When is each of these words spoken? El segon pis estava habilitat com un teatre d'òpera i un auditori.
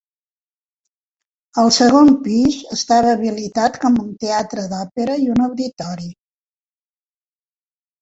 El 1.63 1.69
segon 1.75 2.09
pis 2.29 2.57
estava 2.77 3.13
habilitat 3.19 3.79
com 3.85 4.01
un 4.07 4.11
teatre 4.27 4.67
d'òpera 4.75 5.21
i 5.29 5.33
un 5.37 5.49
auditori. 5.49 6.13